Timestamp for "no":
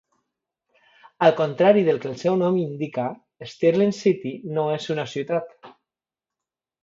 4.57-4.63